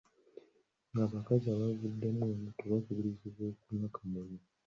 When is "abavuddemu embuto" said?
1.49-2.63